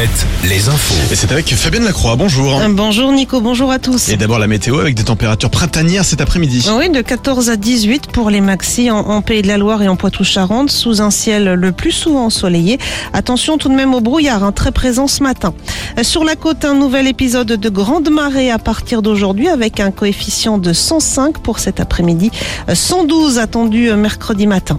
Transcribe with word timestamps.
Alouette, 0.00 0.26
les 0.48 0.68
infos. 0.70 0.94
Et 1.12 1.14
c'est 1.14 1.30
avec 1.30 1.54
Fabienne 1.54 1.84
Lacroix, 1.84 2.16
bonjour. 2.16 2.58
Euh, 2.58 2.68
Bonjour 2.70 3.12
Nico, 3.12 3.42
bonjour 3.42 3.70
à 3.70 3.78
tous. 3.78 4.08
Et 4.08 4.16
d'abord 4.16 4.38
la 4.38 4.46
météo 4.46 4.78
avec 4.78 4.94
des 4.94 5.04
températures 5.04 5.50
printanières 5.50 6.06
cet 6.06 6.22
après-midi. 6.22 6.66
Oui, 6.74 6.88
de 6.88 7.02
14 7.02 7.50
à 7.50 7.56
18 7.56 8.06
pour 8.06 8.30
les 8.30 8.40
maxis 8.40 8.90
en, 8.90 8.96
en 9.00 9.20
Pays 9.20 9.42
de 9.42 9.48
la 9.48 9.58
Loire 9.58 9.82
et 9.82 9.88
en 9.88 9.96
Poitou-Charentes, 9.96 10.70
sous 10.70 11.02
un 11.02 11.10
ciel 11.10 11.52
le 11.52 11.72
plus 11.72 11.92
souvent 11.92 12.24
ensoleillé. 12.24 12.78
Attention 13.12 13.58
tout 13.58 13.68
de 13.68 13.74
même 13.74 13.92
au 13.92 14.00
brouillard, 14.00 14.42
hein, 14.42 14.52
très 14.52 14.72
présent 14.72 15.06
ce 15.06 15.22
matin. 15.22 15.52
Euh, 15.98 16.02
Sur 16.02 16.24
la 16.24 16.34
côte, 16.34 16.64
un 16.64 16.74
nouvel 16.74 17.06
épisode 17.06 17.48
de 17.48 17.68
grande 17.68 18.08
marée 18.08 18.50
à 18.50 18.58
partir 18.58 19.02
d'aujourd'hui 19.02 19.48
avec 19.48 19.80
un 19.80 19.90
coefficient 19.90 20.56
de 20.56 20.72
105 20.72 21.40
pour 21.42 21.58
cet 21.58 21.78
après-midi, 21.78 22.30
Euh, 22.70 22.74
112 22.74 23.38
attendu 23.38 23.90
euh, 23.90 23.96
mercredi 23.96 24.46
matin. 24.46 24.78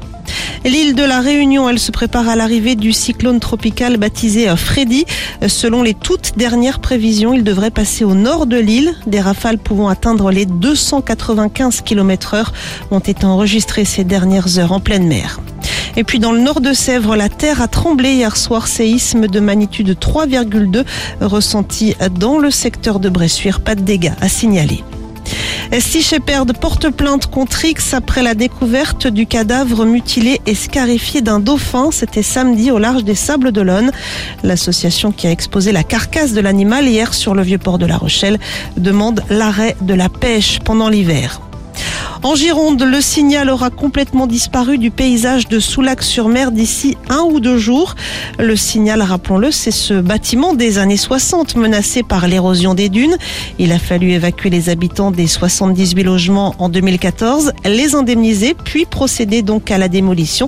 L'île 0.63 0.95
de 0.95 1.03
la 1.03 1.21
Réunion, 1.21 1.69
elle 1.69 1.79
se 1.79 1.91
prépare 1.91 2.29
à 2.29 2.35
l'arrivée 2.35 2.75
du 2.75 2.93
cyclone 2.93 3.39
tropical 3.39 3.97
baptisé 3.97 4.47
Freddy. 4.55 5.05
Euh, 5.43 5.47
Selon 5.47 5.83
les 5.83 5.93
toutes 5.93 6.37
dernières 6.37 6.79
prévisions, 6.79 7.33
il 7.33 7.43
devrait 7.43 7.71
passer 7.71 8.03
au 8.03 8.13
nord 8.13 8.45
de 8.45 8.57
l'île. 8.57 8.95
Des 9.07 9.19
rafales 9.19 9.57
pouvant 9.57 9.87
atteindre 9.87 10.31
les 10.31 10.45
295 10.45 11.81
km 11.81 12.33
heure 12.33 12.53
ont 12.91 12.99
été 12.99 13.25
enregistrées 13.25 13.85
ces 13.85 14.03
dernières 14.03 14.59
heures 14.59 14.71
en 14.71 14.79
pleine 14.79 15.07
mer. 15.07 15.39
Et 15.97 16.03
puis 16.03 16.19
dans 16.19 16.31
le 16.31 16.39
nord 16.39 16.61
de 16.61 16.73
Sèvres, 16.73 17.15
la 17.15 17.29
terre 17.29 17.61
a 17.61 17.67
tremblé 17.67 18.13
hier 18.13 18.37
soir, 18.37 18.67
séisme 18.67 19.27
de 19.27 19.39
magnitude 19.39 19.97
3,2 19.99 20.85
ressenti 21.19 21.95
dans 22.17 22.37
le 22.37 22.51
secteur 22.51 22.99
de 22.99 23.09
Bressuire. 23.09 23.61
Pas 23.61 23.75
de 23.75 23.81
dégâts 23.81 24.13
à 24.21 24.29
signaler. 24.29 24.83
Sea 25.79 26.01
Shepherd 26.01 26.57
porte 26.59 26.89
plainte 26.89 27.27
contre 27.27 27.63
X 27.63 27.93
après 27.93 28.21
la 28.21 28.35
découverte 28.35 29.07
du 29.07 29.25
cadavre 29.25 29.85
mutilé 29.85 30.41
et 30.45 30.53
scarifié 30.53 31.21
d'un 31.21 31.39
dauphin. 31.39 31.89
C'était 31.91 32.23
samedi 32.23 32.71
au 32.71 32.77
large 32.77 33.03
des 33.03 33.15
Sables 33.15 33.51
d'Olonne. 33.51 33.91
L'association 34.43 35.11
qui 35.11 35.27
a 35.27 35.31
exposé 35.31 35.71
la 35.71 35.83
carcasse 35.83 36.33
de 36.33 36.41
l'animal 36.41 36.87
hier 36.87 37.13
sur 37.13 37.33
le 37.33 37.41
vieux 37.41 37.57
port 37.57 37.77
de 37.77 37.85
La 37.85 37.97
Rochelle 37.97 38.37
demande 38.77 39.23
l'arrêt 39.29 39.75
de 39.81 39.93
la 39.93 40.09
pêche 40.09 40.59
pendant 40.59 40.89
l'hiver. 40.89 41.41
En 42.23 42.35
Gironde, 42.35 42.83
le 42.83 43.01
signal 43.01 43.49
aura 43.49 43.71
complètement 43.71 44.27
disparu 44.27 44.77
du 44.77 44.91
paysage 44.91 45.47
de 45.47 45.59
Soulac-sur-Mer 45.59 46.51
d'ici 46.51 46.95
un 47.09 47.21
ou 47.21 47.39
deux 47.39 47.57
jours. 47.57 47.95
Le 48.37 48.55
signal, 48.55 49.01
rappelons-le, 49.01 49.49
c'est 49.49 49.71
ce 49.71 49.95
bâtiment 49.95 50.53
des 50.53 50.77
années 50.77 50.97
60 50.97 51.55
menacé 51.55 52.03
par 52.03 52.27
l'érosion 52.27 52.75
des 52.75 52.89
dunes. 52.89 53.17
Il 53.57 53.71
a 53.71 53.79
fallu 53.79 54.11
évacuer 54.11 54.51
les 54.51 54.69
habitants 54.69 55.09
des 55.09 55.25
78 55.25 56.03
logements 56.03 56.53
en 56.59 56.69
2014, 56.69 57.53
les 57.65 57.95
indemniser, 57.95 58.53
puis 58.53 58.85
procéder 58.85 59.41
donc 59.41 59.71
à 59.71 59.79
la 59.79 59.87
démolition. 59.87 60.47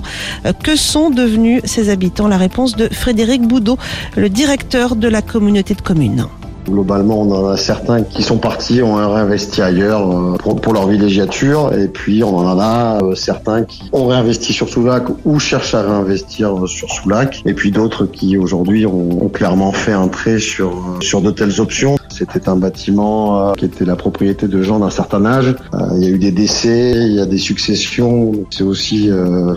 Que 0.62 0.76
sont 0.76 1.10
devenus 1.10 1.60
ces 1.64 1.88
habitants? 1.88 2.28
La 2.28 2.38
réponse 2.38 2.76
de 2.76 2.88
Frédéric 2.88 3.42
Boudot, 3.42 3.78
le 4.16 4.28
directeur 4.28 4.94
de 4.94 5.08
la 5.08 5.22
communauté 5.22 5.74
de 5.74 5.82
communes. 5.82 6.28
Globalement, 6.68 7.20
on 7.20 7.30
en 7.30 7.48
a 7.48 7.56
certains 7.56 8.02
qui 8.02 8.22
sont 8.22 8.38
partis, 8.38 8.82
ont 8.82 8.94
réinvesti 8.94 9.60
ailleurs 9.60 10.10
euh, 10.10 10.36
pour, 10.36 10.72
leur 10.72 10.86
villégiature, 10.86 11.72
et 11.74 11.88
puis 11.88 12.24
on 12.24 12.36
en 12.36 12.58
a 12.58 13.02
euh, 13.02 13.14
certains 13.14 13.64
qui 13.64 13.82
ont 13.92 14.06
réinvesti 14.06 14.52
sur 14.52 14.68
Soulac 14.68 15.04
ou 15.24 15.38
cherchent 15.38 15.74
à 15.74 15.82
réinvestir 15.82 16.64
euh, 16.64 16.66
sur 16.66 16.90
Soulac, 16.90 17.42
et 17.44 17.52
puis 17.52 17.70
d'autres 17.70 18.06
qui 18.06 18.38
aujourd'hui 18.38 18.86
ont, 18.86 19.28
clairement 19.28 19.72
fait 19.72 19.92
un 19.92 20.08
trait 20.08 20.38
sur 20.38 20.98
sur 21.00 21.20
de 21.20 21.30
telles 21.30 21.60
options. 21.60 21.96
C'était 22.08 22.48
un 22.48 22.56
bâtiment 22.56 23.52
qui 23.54 23.64
était 23.64 23.84
la 23.84 23.96
propriété 23.96 24.46
de 24.46 24.62
gens 24.62 24.78
d'un 24.78 24.90
certain 24.90 25.24
âge. 25.24 25.56
Il 25.96 26.04
y 26.04 26.06
a 26.06 26.10
eu 26.10 26.18
des 26.18 26.30
décès, 26.30 26.92
il 26.92 27.14
y 27.14 27.20
a 27.20 27.26
des 27.26 27.38
successions. 27.38 28.32
C'est 28.50 28.62
aussi 28.62 29.10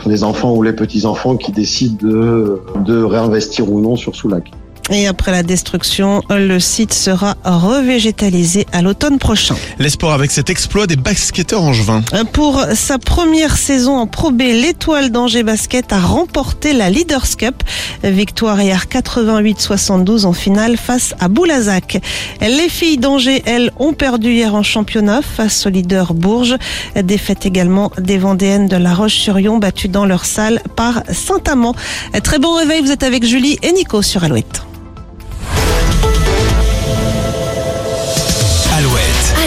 les 0.07 0.23
enfants 0.23 0.55
ou 0.55 0.63
les 0.63 0.73
petits 0.73 1.05
enfants 1.05 1.37
qui 1.37 1.51
décident 1.51 1.97
de 2.01 2.61
de 2.83 3.03
réinvestir 3.03 3.71
ou 3.71 3.79
non 3.81 3.95
sur 3.95 4.15
Soulac. 4.15 4.51
Et 4.89 5.07
après 5.07 5.31
la 5.31 5.43
destruction, 5.43 6.21
le 6.29 6.59
site 6.59 6.93
sera 6.93 7.35
revégétalisé 7.43 8.65
à 8.71 8.81
l'automne 8.81 9.19
prochain. 9.19 9.55
Les 9.79 9.89
sports 9.89 10.13
avec 10.13 10.31
cet 10.31 10.49
exploit 10.49 10.87
des 10.87 10.95
basketteurs 10.95 11.61
angevins. 11.63 12.03
Pour 12.31 12.63
sa 12.73 12.97
première 12.97 13.57
saison 13.57 13.97
en 13.97 14.07
Pro 14.07 14.31
B, 14.31 14.41
l'étoile 14.41 15.11
d'Angers 15.11 15.43
Basket 15.43 15.91
a 15.91 15.99
remporté 15.99 16.71
la 16.73 16.89
Leaders 16.89 17.35
Cup. 17.37 17.63
Victoire 18.03 18.61
hier 18.61 18.85
88-72 18.89 20.25
en 20.25 20.33
finale 20.33 20.77
face 20.77 21.13
à 21.19 21.27
Boulazac. 21.27 21.99
Les 22.41 22.69
filles 22.69 22.97
d'Angers, 22.97 23.43
elles, 23.45 23.71
ont 23.79 23.93
perdu 23.93 24.31
hier 24.31 24.55
en 24.55 24.63
championnat 24.63 25.21
face 25.21 25.65
au 25.65 25.69
leader 25.69 26.13
Bourges. 26.13 26.55
Défaite 26.95 27.45
également 27.45 27.91
des 27.97 28.17
Vendéennes 28.17 28.67
de 28.67 28.77
La 28.77 28.93
Roche-sur-Yon 28.93 29.57
battues 29.57 29.89
dans 29.89 30.05
leur 30.05 30.23
salle 30.25 30.61
par 30.75 31.03
Saint-Amand. 31.11 31.75
Très 32.23 32.39
bon 32.39 32.55
réveil, 32.55 32.81
vous 32.81 32.91
êtes 32.91 33.03
avec 33.03 33.25
Julie 33.25 33.59
et 33.61 33.73
Nico 33.73 34.01
sur 34.01 34.23
Alouette. 34.23 34.61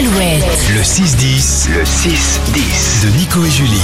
Alouette, 0.01 0.41
Alouette, 0.41 0.69
le 0.73 0.81
6-10, 0.81 1.69
le 1.77 1.83
6-10 1.83 3.05
de 3.05 3.17
Nico 3.17 3.45
et 3.45 3.51
Julie. 3.51 3.81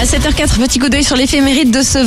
à 0.00 0.04
7h04, 0.06 0.58
petit 0.58 0.78
coup 0.78 0.88
d'œil 0.88 1.04
sur 1.04 1.16
l'éphéméride 1.16 1.70
de 1.70 1.82
ce 1.82 1.98
20. 1.98 2.04